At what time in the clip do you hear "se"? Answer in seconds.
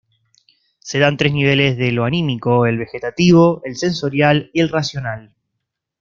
0.79-0.97